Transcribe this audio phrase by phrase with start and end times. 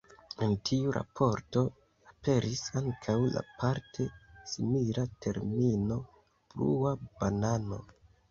[0.43, 1.61] En tiu raporto
[2.11, 4.07] aperis ankaŭ la parte
[4.53, 5.99] simila termino
[6.55, 7.83] Blua Banano.